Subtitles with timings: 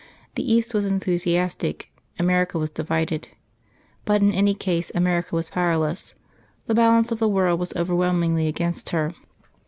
[0.33, 3.27] The East was enthusiastic; America was divided.
[4.03, 6.15] But in any case America was powerless:
[6.65, 9.13] the balance of the world was overwhelmingly against her.